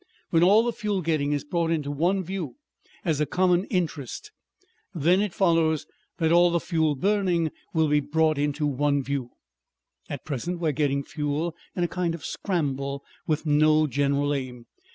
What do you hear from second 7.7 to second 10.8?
will be brought into one view. At present we are